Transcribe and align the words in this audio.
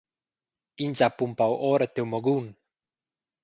Ins 0.85 1.03
ha 1.03 1.09
pumpau 1.19 1.53
ora 1.69 1.91
tiu 1.93 2.07
magun. 2.17 2.51